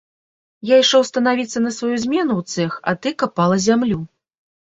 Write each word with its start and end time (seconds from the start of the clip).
Я 0.69 0.75
ішоў 0.83 1.03
станавіцца 1.09 1.61
на 1.65 1.71
сваю 1.75 1.97
змену 2.07 2.33
ў 2.41 2.55
цэх, 2.55 2.71
а 2.93 2.95
ты 3.03 3.15
капала 3.21 3.61
зямлю. 3.69 4.01